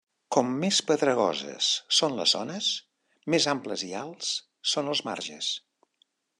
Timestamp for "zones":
2.37-2.71